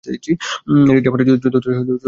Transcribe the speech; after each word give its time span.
এটি 0.05 0.31
জাপানের 0.97 1.25
চতুর্থ 1.35 1.65
সর্বোচ্চ 1.65 1.67
জনবহুল 1.67 1.89
শহর। 1.89 1.99